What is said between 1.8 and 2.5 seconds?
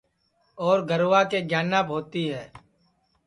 ہوتی ہے